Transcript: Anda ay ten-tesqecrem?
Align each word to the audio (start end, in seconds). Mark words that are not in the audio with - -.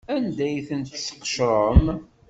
Anda 0.15 0.43
ay 0.47 0.59
ten-tesqecrem? 0.67 1.85